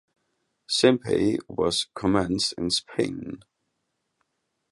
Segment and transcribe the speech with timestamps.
[0.67, 3.43] Simpay was commenced in Spain.